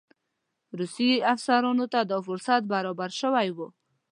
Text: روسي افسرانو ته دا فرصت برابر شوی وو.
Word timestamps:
روسي 0.77 1.09
افسرانو 1.33 1.85
ته 1.93 1.99
دا 2.11 2.17
فرصت 2.27 2.61
برابر 2.73 3.09
شوی 3.21 3.47
وو. 3.55 3.67